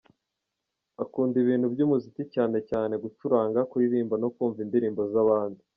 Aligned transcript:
Akunda 1.03 1.35
ibintu 1.43 1.65
by’umuziki 1.73 2.23
cyane 2.33 2.57
cyane 2.69 2.93
gucuranga, 3.03 3.59
kuririmba 3.69 4.15
no 4.23 4.29
kumva 4.35 4.59
indirimbo 4.65 5.01
z’abandi. 5.13 5.61